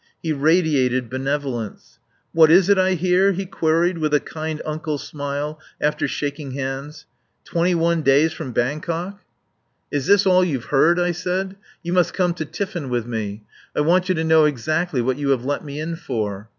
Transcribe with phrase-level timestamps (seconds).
[0.23, 1.99] He radiated benevolence.
[2.33, 7.05] "What is it I hear?" he queried with a "kind uncle" smile, after shaking hands.
[7.43, 9.21] "Twenty one days from Bangkok?"
[9.91, 11.55] "Is this all you've heard?" I said.
[11.83, 13.43] "You must come to tiffin with me.
[13.75, 16.49] I want you to know exactly what you have let me in for."